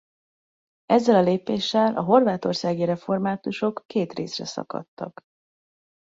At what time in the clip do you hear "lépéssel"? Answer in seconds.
1.21-1.95